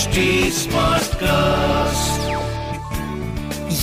[0.00, 0.20] HD
[0.56, 2.20] Smartcast.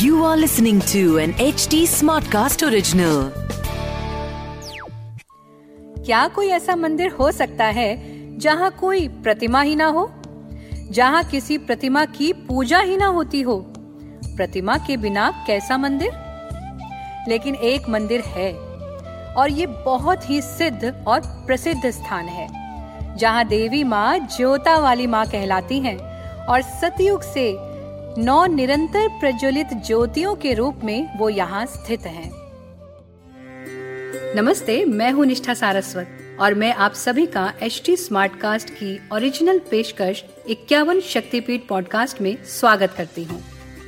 [0.01, 3.17] You are listening to an HD Smartcast original.
[6.06, 7.90] क्या कोई ऐसा मंदिर हो सकता है
[8.39, 10.09] जहाँ कोई प्रतिमा ही ना हो
[10.91, 13.59] जहाँ किसी प्रतिमा की पूजा ही ना होती हो
[14.38, 16.11] प्रतिमा के बिना कैसा मंदिर
[17.29, 18.52] लेकिन एक मंदिर है
[19.34, 22.49] और ये बहुत ही सिद्ध और प्रसिद्ध स्थान है
[23.18, 26.06] जहाँ देवी माँ ज्योता वाली माँ कहलाती हैं
[26.48, 27.54] और सतयुग से
[28.18, 32.30] नौ निरंतर प्रज्वलित ज्योतियों के रूप में वो यहाँ स्थित हैं।
[34.36, 39.00] नमस्ते, मैं हूँ निष्ठा सारस्वत और मैं आप सभी का एच टी स्मार्ट कास्ट की
[39.14, 43.42] ओरिजिनल पेशकश इक्यावन शक्तिपीठ पॉडकास्ट में स्वागत करती हूँ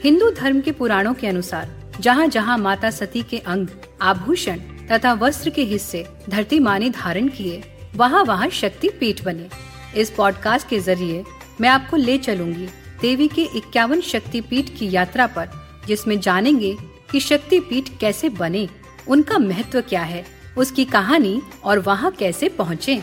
[0.04, 3.68] हिंदू धर्म के पुराणों के अनुसार जहाँ जहाँ माता सती के अंग,
[4.02, 4.60] आभूषण
[4.92, 7.64] तथा वस्त्र के हिस्से धरती माने धारण किए
[7.96, 9.50] वहाँ वहाँ शक्ति पीठ बने
[9.96, 11.24] इस पॉडकास्ट के ज़रिए
[11.62, 12.68] मैं आपको ले चलूँगी
[13.02, 15.50] देवी के इक्यावन शक्ति पीठ की यात्रा पर,
[15.88, 16.76] जिसमें जानेंगे
[17.12, 18.68] कि शक्ति पीठ कैसे बने,
[19.08, 20.26] उनका महत्व क्या है,
[20.58, 23.02] उसकी कहानी और वहाँ कैसे पहुँचे।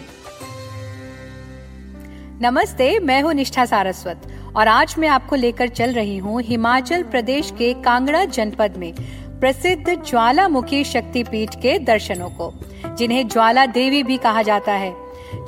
[2.43, 4.27] नमस्ते, मैं हूँ निष्ठा सारस्वत
[4.57, 8.93] और आज मैं आपको लेकर चल रही हूँ हिमाचल प्रदेश के कांगड़ा जनपद में
[9.41, 12.53] प्रसिद्ध ज्वालामुखी शक्तिपीठ के दर्शनों को,
[12.99, 14.95] जिन्हें ज्वाला देवी भी कहा जाता है,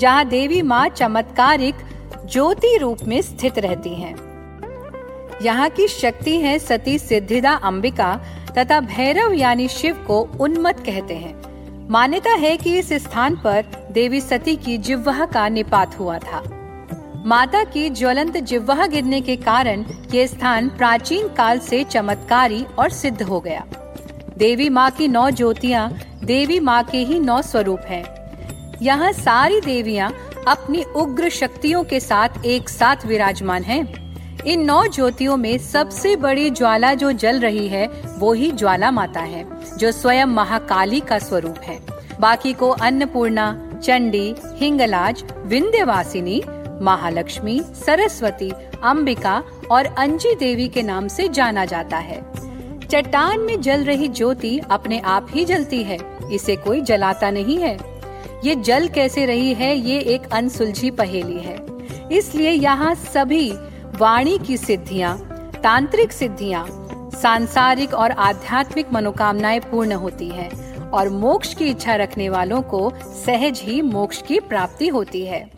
[0.01, 1.75] जहाँ देवी माँ चमत्कारिक
[2.33, 4.15] ज्योति रूप में स्थित रहती हैं।
[5.43, 8.15] यहाँ की शक्ति है सती सिद्धिदा अंबिका
[8.59, 14.21] तथा भैरव यानी शिव को उन्मत कहते हैं मान्यता है कि इस स्थान पर देवी
[14.21, 16.43] सती की जिह्वा का निपात हुआ था
[17.27, 19.85] माता की ज्वलंत जिह्वा गिरने के कारण
[20.15, 23.65] ये स्थान प्राचीन काल से चमत्कारी और सिद्ध हो गया
[24.39, 25.91] देवी माँ की नौ ज्योतियाँ
[26.25, 28.05] देवी माँ के ही नौ स्वरूप हैं।
[28.83, 30.13] यहाँ सारी देवियाँ
[30.49, 36.51] अपनी उग्र शक्तियों के साथ एक साथ विराजमान हैं। इन नौ ज्योतियों में सबसे बड़ी
[36.51, 37.87] ज्वाला जो जल रही है,
[38.19, 39.45] वो ही ज्वाला माता है,
[39.77, 41.79] जो स्वयं महाकाली का स्वरूप है।
[42.21, 46.43] बाकी को अन्नपूर्णा, चंडी, हिंगलाज, विंध्यवासिनी,
[46.83, 48.51] महालक्ष्मी, सरस्वती,
[48.83, 52.23] अंबिका और अंजी देवी के नाम से जाना जाता है।
[52.87, 55.99] चट्टान में जल रही ज्योति अपने आप ही जलती है,
[56.33, 57.88] इसे कोई जलाता नहीं है।
[58.45, 61.57] ये जल कैसे रही है, ये एक अनसुलझी पहेली है।
[62.13, 63.51] इसलिए यहाँ सभी
[63.99, 65.17] वाणी की सिद्धियाँ,
[65.63, 66.67] तांत्रिक सिद्धियाँ,
[67.15, 72.91] सांसारिक और आध्यात्मिक मनोकामनाएँ पूर्ण होती हैं और मोक्ष की इच्छा रखने वालों को
[73.25, 75.49] सहज ही मोक्ष की प्राप्ति होती है।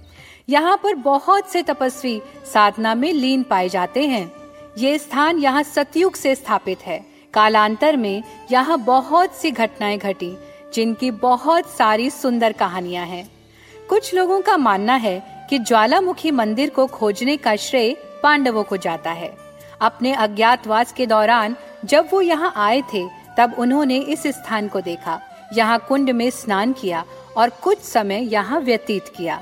[0.49, 2.21] यहाँ पर बहुत से तपस्वी
[2.53, 4.31] साधना में लीन पाए जाते हैं।
[4.79, 7.05] ये स्थान यहाँ सतयुग से स्थापित है।
[7.35, 10.37] कालांतर में यहाँ बहुत सी घटनाएँ घटी
[10.75, 13.31] जिनकी बहुत सारी सुंदर कहानियाँ हैं।
[13.89, 19.11] कुछ लोगों का मानना है कि ज्वालामुखी मंदिर को खोजने का श्रेय पांडवों को जाता
[19.11, 19.37] है।
[19.81, 23.07] अपने अज्ञातवास के दौरान जब वो यहाँ आए थे,
[23.39, 25.21] तब उन्होंने इस स्थान को देखा।
[25.53, 27.05] यहाँ कुंड में स्नान किया
[27.37, 29.41] और कुछ समय यहाँ व्यतीत किया।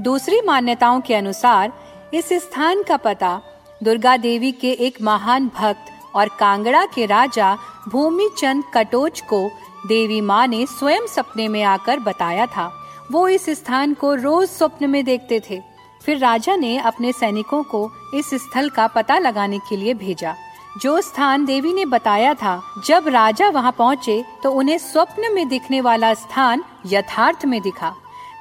[0.00, 1.72] दूसरी मान्यताओं के अनुसार,
[2.14, 3.40] इस स्थान का पता
[3.82, 7.56] दुर्गा देवी के एक महान भक्त और कांगड़ा के राजा
[7.88, 9.50] भूमिचंद कटोच को
[9.86, 12.72] देवी माँ ने स्वयं सपने में आकर बताया था।
[13.12, 15.60] वो इस स्थान को रोज स्वप्न में देखते थे।
[16.02, 20.34] फिर राजा ने अपने सैनिकों को इस स्थल का पता लगाने के लिए भेजा।
[20.82, 25.80] जो स्थान देवी ने बताया था, जब राजा वहाँ पहुँचे तो उन्हें स्वप्न में दिखने
[25.80, 27.94] वाला स्थान यथार्थ में दिखा।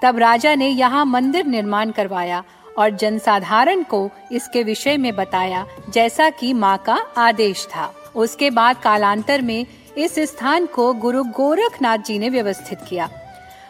[0.04, 2.44] तब राजा ने यहाँ मंदिर निर्माण करवाया
[2.78, 8.78] और जनसाधारण को इसके विषय में बताया, जैसा कि माँ का आदेश था। उसके बाद
[8.78, 9.66] कालांतर में
[9.98, 13.10] इस स्थान को गुरु गोरखनाथ जी ने व्यवस्थित किया।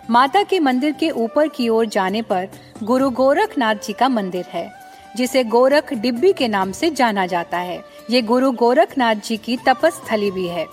[0.09, 2.47] माता के मंदिर के ऊपर की ओर जाने पर
[2.83, 4.71] गुरु गोरखनाथ जी का मंदिर है,
[5.15, 10.31] जिसे गोरख डिब्बी के नाम से जाना जाता है। ये गुरु गोरखनाथ जी की तपस्थली
[10.31, 10.65] भी है।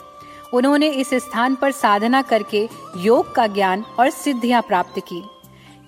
[0.54, 2.68] उन्होंने इस स्थान पर साधना करके
[2.98, 5.22] योग का ज्ञान और सिद्धियाँ प्राप्त की।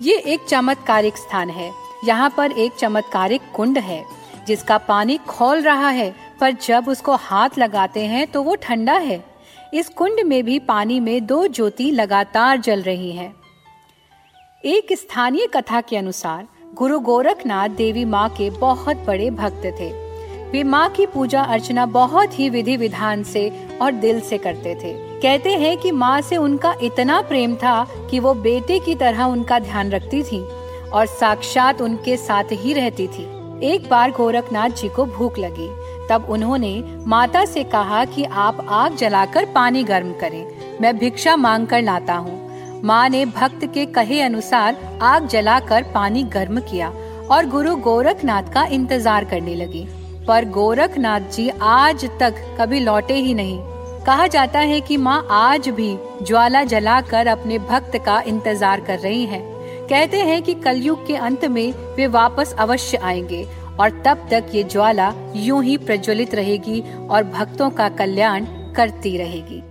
[0.01, 1.71] ये एक चमत्कारिक स्थान है।
[2.05, 4.03] यहाँ पर एक चमत्कारिक कुंड है,
[4.47, 9.23] जिसका पानी खोल रहा है, पर जब उसको हाथ लगाते हैं तो वो ठंडा है।
[9.73, 13.35] इस कुंड में भी पानी में दो ज्योति लगातार जल रही हैं।
[14.65, 19.91] एक स्थानीय कथा के अनुसार, गुरु गोरखनाथ देवी माँ के बहुत बड़े भक्त थे।
[20.51, 24.93] वे माँ की पूजा अर्चना बहुत ही विधि विधान से और दिल से करते थे।
[25.21, 29.59] कहते हैं कि माँ से उनका इतना प्रेम था कि वो बेटे की तरह उनका
[29.59, 30.43] ध्यान रखती थी
[30.89, 33.23] और साक्षात उनके साथ ही रहती थी।
[33.65, 38.95] एक बार गोरखनाथ जी को भूख लगी। तब उन्होंने माता से कहा कि आप आग
[38.95, 40.45] जलाकर पानी गर्म करें।
[40.81, 42.41] मैं भिक्षा मांग कर लाता हूँ।
[42.83, 46.89] माँ ने भक्त के कहे अनुसार आग जलाकर पानी गर्म किया
[47.31, 49.85] और गुरु गोरखनाथ का इंतज़ार करने लगी।
[50.27, 53.59] पर गोरखनाथ जी आज तक कभी लौटे ही नहीं।
[54.05, 59.25] कहा जाता है कि माँ आज भी ज्वाला जलाकर अपने भक्त का इंतज़ार कर रही
[59.25, 59.41] हैं।
[59.89, 63.47] कहते हैं कि कलयुग के अंत में वे वापस अवश्य आएँगे
[63.79, 69.63] और तब तक ये ज्वाला यूँ ही प्रज्वलित रहेगी और भक्तों का कल्याण करती रहेगी।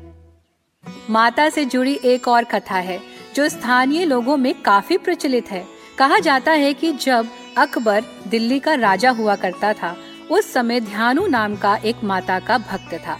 [1.11, 3.01] माता से जुड़ी एक और कथा है,
[3.35, 5.65] जो स्थानीय लोगों में काफ़ी प्रचलित है।
[5.99, 7.29] कहा जाता है कि जब
[7.59, 9.97] अकबर दिल्ली का राजा हुआ करता था,
[10.31, 13.19] उस समय ध्यानु नाम का एक माता का भक्त था,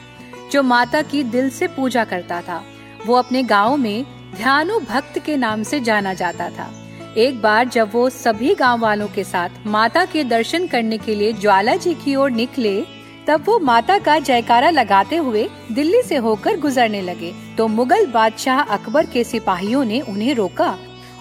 [0.53, 2.63] जो माता की दिल से पूजा करता था।
[3.07, 4.05] वो अपने गाँव में
[4.37, 6.82] ध्यानु भक्त के नाम से जाना जाता था।
[7.19, 11.33] एक बार जब वो सभी गाँव वालों के साथ माता के दर्शन करने के लिए
[11.33, 12.81] ज्वाला जी की ओर निकले,
[13.29, 18.61] तब वो माता का जयकारा लगाते हुए दिल्ली से होकर गुजरने लगे। तो मुगल बादशाह
[18.61, 20.77] अकबर के सिपाहियों ने उन्हें रोका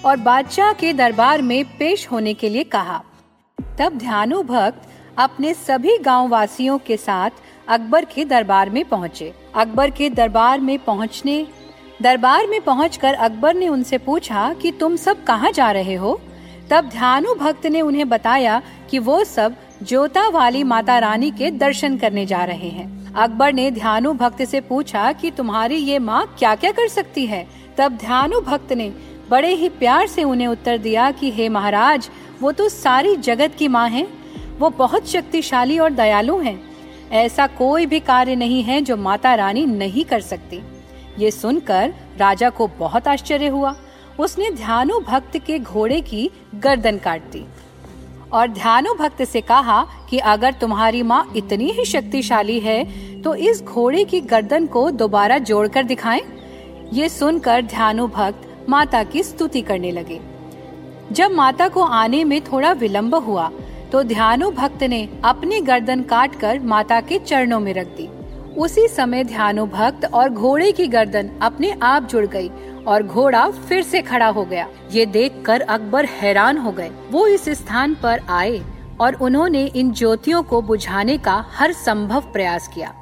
[0.06, 3.04] और बादशाह के दरबार में पेश होने के लिए कहा।
[3.80, 7.30] तब ध्यानु भक्त अपने सभी गाँव वासियों के साथ
[7.68, 11.46] अकबर के दरबार में पहुँचे। अकबर के दरबार में पहुँचने
[12.02, 16.22] दरबार में पहुंचकर अकबर ने उनसे पूछा कि तुम सब कहाँ जा रहे हो?
[16.70, 21.98] तब ध्यानु भक्त ने उन्हें बताया कि वो सब जोता वाली माता रानी के दर्शन
[21.98, 26.56] करने जा रहे हैं। अकबर ने ध्यानु भक्त से पूछा कि तुम्हारी ये माँ क्या
[26.56, 27.48] क्या कर सकती है?
[27.78, 28.94] तब ध्यानु भक्त ने
[29.30, 32.10] बड़े ही प्यार से उन्हें उत्तर दिया कि, हे महाराज,
[32.42, 34.08] वो तो सारी जगत की माँ है।
[34.60, 36.64] वो बहुत शक्तिशाली और दयालु हैं।
[37.12, 40.62] ऐसा कोई भी कार्य नहीं है जो माता रानी नहीं कर सकती।
[41.20, 43.76] ये सुनकर राजा को बहुत आश्चर्य हुआ।
[44.20, 47.46] उसने ध्यानु भक्त के घोड़े की गर्दन काट दी
[48.34, 52.84] और ध्यानु भक्त से कहा कि अगर तुम्हारी माँ इतनी ही शक्तिशाली है
[53.22, 56.22] तो इस घोड़े की गर्दन को दोबारा जोड़कर दिखाएँ।
[56.94, 60.20] ये सुनकर ध्यानु भक्त माता की स्तुति करने लगे।
[61.12, 63.52] जब माता को आने में थोड़ा विलंब हुआ
[63.92, 68.08] तो ध्यानु भक्त ने अपनी गर्दन काट कर माता के चरणों में रख दी।
[68.58, 72.50] उसी समय ध्यानु भक्त और घोड़े की गर्दन अपने आप जुड़ गई
[72.88, 77.50] और घोड़ा फिर से खड़ा हो गया। ये देखकर अकबर हैरान हो गए। वो इस
[77.50, 78.62] स्थान पर आए
[79.02, 82.94] और उन्होंने इन ज्योतियों को बुझाने का हर संभव प्रयास किया।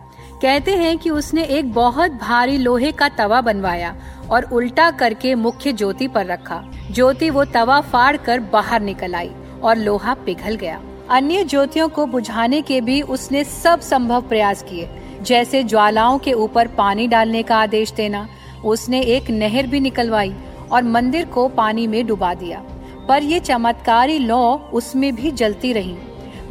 [0.41, 3.95] कहते हैं कि उसने एक बहुत भारी लोहे का तवा बनवाया
[4.31, 9.31] और उल्टा करके मुख्य ज्योति पर रखा। ज्योति वो तवा फाड़ कर बाहर निकल आई
[9.63, 14.89] और लोहा पिघल गया। अन्य ज्योतियों को बुझाने के भी उसने सब संभव प्रयास किए।
[15.21, 18.27] जैसे ज्वालाओं के ऊपर पानी डालने का आदेश देना।
[18.65, 20.35] उसने एक नहर भी निकलवाई
[20.71, 22.63] और मंदिर को पानी में डुबा दिया।
[23.09, 25.95] पर ये चमत्कारी लौ उसमें भी जलती रही।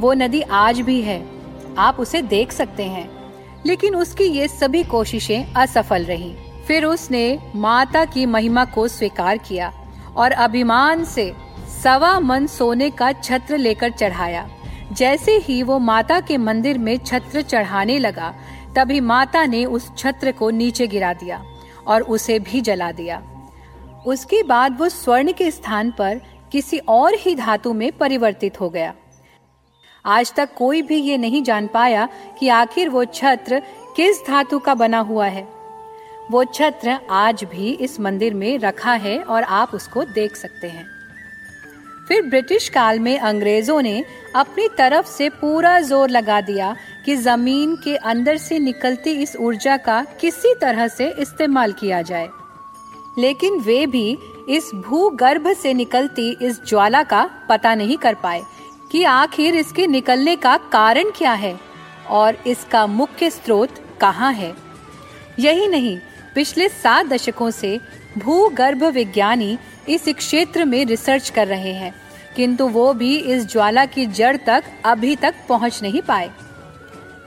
[0.01, 1.27] वो नदी आज भी है।
[1.79, 3.11] आप उसे देख सकते हैं।
[3.67, 6.35] लेकिन उसकी ये सभी कोशिशें असफल रहीं।
[6.67, 9.73] फिर उसने माता की महिमा को स्वीकार किया
[10.17, 11.33] और अभिमान से
[11.85, 14.49] सवा मन सोने का छत्र लेकर चढ़ाया।
[14.93, 18.35] जैसे ही वो माता के मंदिर में छत्र चढ़ाने लगा
[18.79, 21.45] तभी माता ने उस छत्र को नीचे गिरा दिया
[21.87, 23.23] और उसे भी जला दिया।
[24.07, 26.21] उसके बाद वो स्वर्ण के स्थान पर
[26.53, 28.95] किसी और ही धातु में परिवर्तित हो गया।
[30.07, 32.09] आज तक कोई भी ये नहीं जान पाया
[32.39, 33.63] कि आखिर वो छत्र
[33.97, 35.49] किस धातु का बना हुआ है।
[36.31, 40.98] वो छत्र आज भी इस मंदिर में रखा है और आप उसको देख सकते हैं।
[42.09, 44.05] फिर ब्रिटिश काल में अंग्रेज़ों ने
[44.37, 46.75] अपनी तरफ़ से पूरा ज़ोर लगा दिया
[47.05, 52.29] कि ज़मीन के अंदर से निकलती इस ऊर्जा का किसी तरह से इस्तेमाल किया जाए।
[53.19, 58.43] लेकिन वे भी इस भूगर्भ से निकलती इस ज्वाला का पता नहीं कर पाए
[58.93, 61.59] कि आखिर इसके निकलने का कारण क्या है
[62.11, 64.55] और इसका मुख्य स्रोत कहाँ है।
[65.39, 65.99] यही नहीं,
[66.35, 67.79] पिछले सात दशकों से
[68.19, 71.95] भूगर्भ विज्ञानी इस क्षेत्र में रिसर्च कर रहे हैं,
[72.37, 76.31] किंतु वो भी इस ज्वाला की जड़ तक अभी तक पहुँच नहीं पाए।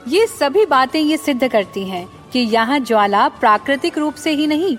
[0.08, 4.76] ये सभी बातें ये सिद्ध करती हैं कि यहाँ ज्वाला प्राकृतिक रूप से ही नहीं,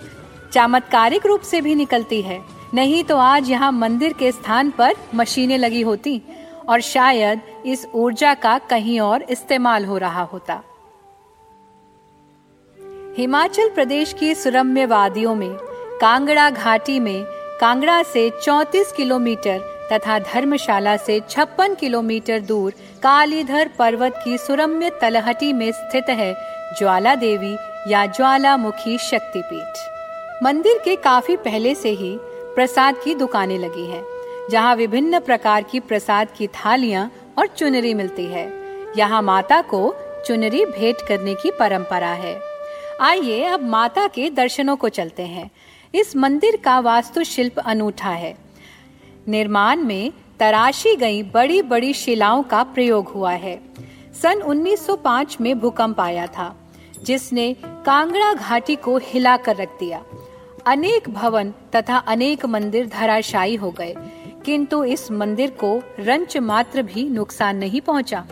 [0.54, 2.42] चमत्कारिक रूप से भी निकलती है।
[2.74, 6.22] नहीं तो आज यहाँ मंदिर के स्थान पर मशीनें लगी होती
[6.70, 10.62] और शायद इस ऊर्जा का कहीं और इस्तेमाल हो रहा होता।
[13.18, 15.54] हिमाचल प्रदेश की सुरम्य वादियों में,
[16.02, 17.26] कांगड़ा घाटी में
[17.64, 19.60] कांगड़ा से 34 किलोमीटर
[19.92, 26.34] तथा धर्मशाला से छप्पन किलोमीटर दूर कालीधर पर्वत की सुरम्य तलहटी में स्थित है
[26.80, 27.54] ज्वाला देवी
[27.88, 32.18] या ज्वालामुखी शक्तिपीठ। मंदिर के काफ़ी पहले से ही
[32.56, 34.04] प्रसाद की दुकानें लगी हैं,
[34.52, 38.48] जहाँ विभिन्न प्रकार की प्रसाद की थालियाँ और चुनरी मिलती है।
[38.98, 39.96] यहाँ माता को
[40.28, 42.53] चुनरी भेंट करने की परंपरा है।
[43.02, 45.50] आइए अब माता के दर्शनों को चलते हैं।
[45.96, 48.36] इस मंदिर का वास्तुशिल्प अनूठा है।
[49.28, 53.60] निर्माण में तराशी गई बड़ी बड़ी शिलाओं का प्रयोग हुआ है।
[54.22, 56.56] सन 1905 में भूकंप आया था,
[57.04, 60.04] जिसने कांगड़ा घाटी को हिला कर रख दिया।
[60.66, 63.96] अनेक भवन तथा अनेक मंदिर धराशायी हो गए,
[64.46, 68.26] किंतु इस मंदिर को रंच मात्र भी नुकसान नहीं पहुँचा।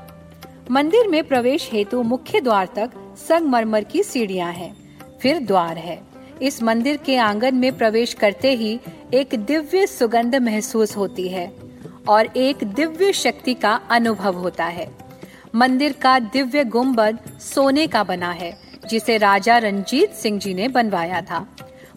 [0.71, 4.75] मंदिर में प्रवेश हेतु मुख्य द्वार तक संगमरमर की सीढ़ियाँ हैं,
[5.21, 6.01] फिर द्वार है।
[6.41, 8.79] इस मंदिर के आँगन में प्रवेश करते ही
[9.13, 11.53] एक दिव्य सुगंध महसूस होती है
[12.09, 14.87] और एक दिव्य शक्ति का अनुभव होता है।
[15.55, 18.57] मंदिर का दिव्य गुंबद सोने का बना है,
[18.89, 21.47] जिसे राजा रंजीत सिंह जी ने बनवाया था।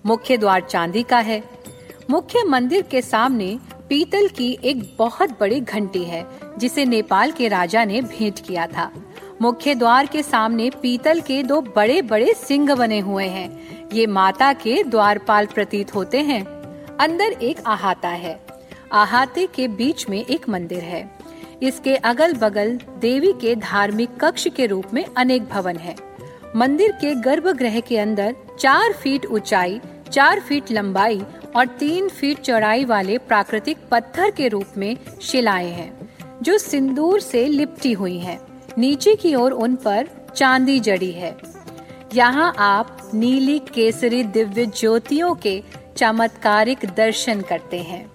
[0.07, 1.43] मुख्य द्वार चांदी का है।
[2.11, 6.27] मुख्य मंदिर के सामने पीतल की एक बहुत बड़ी घंटी है,
[6.59, 8.93] जिसे नेपाल के राजा ने भेंट किया था।
[9.43, 14.53] मुख्य द्वार के सामने पीतल के दो बड़े बड़े सिंह बने हुए हैं। ये माता
[14.53, 16.45] के द्वारपाल प्रतीत होते हैं।
[16.97, 18.47] अंदर एक अहाता है।
[18.93, 21.11] अहाते के बीच में एक मंदिर है।
[21.63, 25.97] इसके अगल बगल देवी के धार्मिक कक्ष के रूप में अनेक भवन है।
[26.57, 29.81] मंदिर के गर्भगृह के अंदर चार फीट ऊंचाई,
[30.13, 31.23] चार फीट लंबाई
[31.57, 36.09] और तीन फीट चौड़ाई वाले प्राकृतिक पत्थर के रूप में शिलाएँ हैं,
[36.43, 41.37] जो सिंदूर से लिपटी हुई हैं। नीचे की ओर उन पर चांदी जड़ी है।
[42.15, 45.63] यहाँ आप नीली केसरी दिव्य ज्योतियों के
[45.97, 48.07] चमत्कारिक दर्शन करते हैं।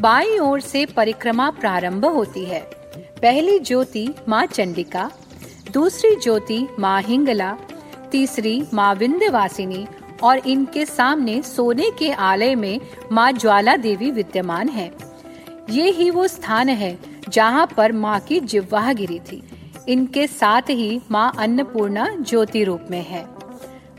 [0.00, 2.60] बाई ओर से परिक्रमा प्रारंभ होती है।
[3.22, 5.10] पहली ज्योति माँ चंडिका,
[5.72, 7.56] दूसरी ज्योति माँ हिंगला,
[8.10, 9.86] तीसरी माँ विंध्यवासिनी
[10.22, 12.80] और इनके सामने सोने के आलय में
[13.12, 14.90] माँ ज्वाला देवी विद्यमान है।
[15.70, 19.42] ये ही वो स्थान है जहाँ पर माँ की जिह्वा गिरी थी।
[19.88, 23.24] इनके साथ ही माँ अन्नपूर्णा ज्योति रूप में है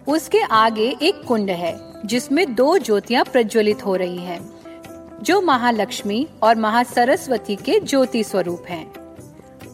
[0.07, 1.75] उसके आगे एक कुंड है
[2.05, 4.39] जिसमें दो ज्योतियाँ प्रज्वलित हो रही हैं,
[5.23, 8.85] जो महालक्ष्मी और महासरस्वती के ज्योति स्वरूप हैं।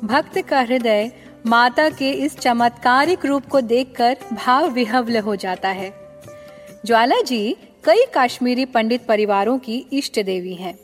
[0.04, 1.12] भक्त का हृदय
[1.46, 5.94] माता के इस चमत्कारिक रूप को देखकर भाव विहवल हो जाता है
[6.86, 10.78] ज्वाला जी कई काश्मीरी पंडित परिवारों की इष्ट देवी हैं।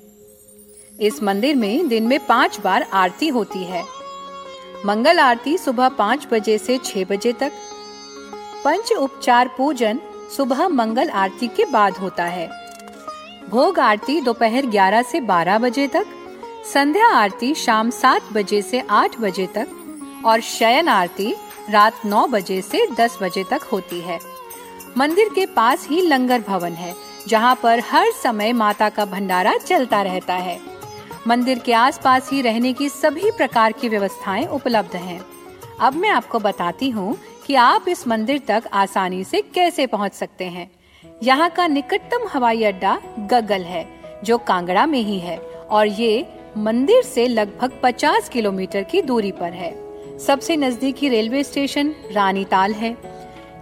[0.99, 3.94] इस मंदिर में दिन में पाँच बार आरती होती है
[4.85, 7.51] मंगल आरती सुबह पाँच बजे से छह बजे तक।
[8.65, 9.99] पंच उपचार पूजन
[10.37, 12.47] सुबह मंगल आरती के बाद होता है।
[13.49, 16.05] भोग आरती दोपहर 11 से 12 बजे तक,
[16.73, 19.67] संध्या आरती शाम सात बजे से आठ बजे तक
[20.25, 21.35] और शयन आरती
[21.69, 24.19] रात नौ बजे से दस बजे तक होती है।
[24.97, 26.95] मंदिर के पास ही लंगर भवन है,
[27.27, 30.74] जहाँ पर हर समय माता का भंडारा चलता रहता है।
[31.27, 35.25] मंदिर के आसपास ही रहने की सभी प्रकार की व्यवस्थाएँ उपलब्ध हैं।
[35.79, 37.17] अब मैं आपको बताती हूँ
[37.47, 40.71] कि आप इस मंदिर तक आसानी से कैसे पहुँच सकते हैं।
[41.23, 43.87] यहाँ का निकटतम हवाई अड्डा गगल है,
[44.23, 45.37] जो कांगड़ा में ही है,
[45.69, 46.27] और ये
[46.57, 49.85] मंदिर से लगभग 50 किलोमीटर की दूरी पर है।
[50.19, 52.97] सबसे नजदीकी रेलवे स्टेशन रानीताल है।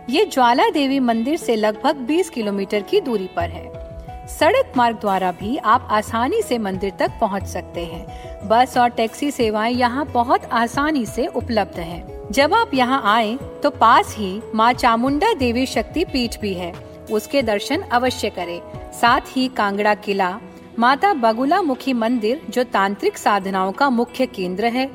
[0.09, 3.82] ये ज्वाला देवी मंदिर से लगभग 20 किलोमीटर की दूरी पर है।
[4.29, 9.31] सड़क मार्ग द्वारा भी आप आसानी से मंदिर तक पहुँच सकते हैं। बस और टैक्सी
[9.31, 14.71] सेवाएँ यहाँ बहुत आसानी से उपलब्ध हैं। जब आप यहाँ आए तो पास ही माँ
[14.73, 16.73] चामुंडा देवी शक्ति पीठ भी है।
[17.11, 18.59] उसके दर्शन अवश्य करें।
[18.91, 20.37] साथ ही कांगड़ा किला,
[20.79, 24.85] माता बगुला मुखी मंदिर, जो तांत्रिक साधनाओं का मुख्य केंद्र है।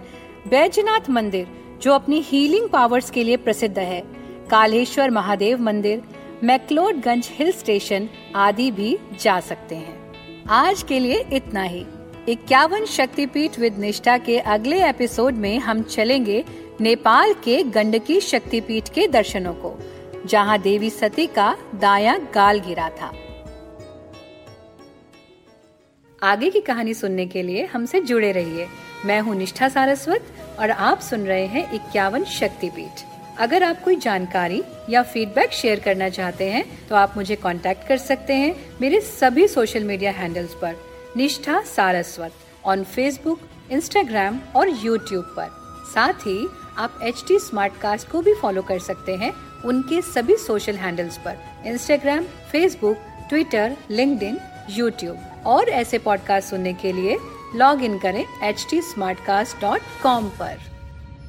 [0.49, 1.47] बैजनाथ मंदिर,
[1.82, 4.00] जो अपनी हीलिंग पावर्स के लिए प्रसिद्ध है।
[4.50, 6.02] कालेश्वर महादेव मंदिर
[6.45, 11.85] मैक्लोडगंज हिल स्टेशन आदि भी जा सकते हैं। आज के लिए इतना ही।
[12.28, 16.45] इक्यावन शक्तिपीठ विद निष्ठा के अगले एपिसोड में हम चलेंगे
[16.80, 19.75] नेपाल के गंडकी शक्तिपीठ के दर्शनों को,
[20.26, 23.12] जहाँ देवी सती का दाया गाल गिरा था।
[26.23, 28.66] आगे की कहानी सुनने के लिए हमसे जुड़े रहिए।
[29.04, 33.04] मैं हूँ निष्ठा सारस्वत और आप सुन रहे हैं इक्यावन शक्तिपीठ।
[33.38, 37.99] अगर आप कोई जानकारी या फीडबैक शेयर करना चाहते हैं तो आप मुझे कांटेक्ट कर
[37.99, 40.75] सकते हैं मेरे सभी सोशल मीडिया हैंडल्स पर।
[41.16, 42.33] Nishtha Saraswat
[42.64, 43.40] on Facebook
[43.71, 45.49] Instagram और यूट्यूब पर।
[45.95, 46.47] साथ ही
[46.78, 49.33] आप एच टी स्मार्ट कास्ट को भी फॉलो कर सकते हैं
[49.64, 52.97] उनके सभी सोशल हैंडल्स पर। Instagram Facebook
[53.28, 54.40] Twitter link
[54.71, 57.16] YouTube और ऐसे पॉडकास्ट सुनने के लिए
[57.54, 58.80] लॉग इन करें एच टी
[60.40, 60.57] पर।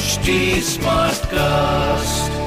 [0.00, 0.64] H
[1.32, 2.39] Smartcast